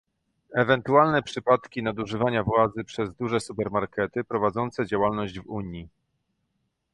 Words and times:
Ewentualne 0.55 1.23
przypadki 1.23 1.83
nadużywania 1.83 2.43
władzy 2.43 2.83
przez 2.83 3.13
duże 3.15 3.39
supermarkety 3.39 4.23
prowadzące 4.23 4.85
działalność 4.85 5.39
w 5.39 5.47
Unii 5.49 5.87